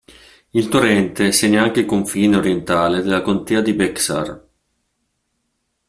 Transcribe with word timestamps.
Il 0.49 0.67
torrente 0.67 1.31
segna 1.31 1.61
anche 1.61 1.81
il 1.81 1.85
confine 1.85 2.37
orientale 2.37 3.03
della 3.03 3.21
contea 3.21 3.61
di 3.61 3.75
Bexar. 3.75 4.45